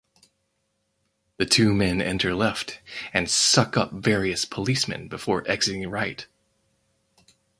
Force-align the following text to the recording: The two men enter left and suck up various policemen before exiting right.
The 1.37 1.45
two 1.45 1.75
men 1.75 2.01
enter 2.01 2.33
left 2.33 2.79
and 3.13 3.29
suck 3.29 3.77
up 3.77 3.91
various 3.91 4.45
policemen 4.45 5.07
before 5.09 5.45
exiting 5.47 5.87
right. 5.91 6.25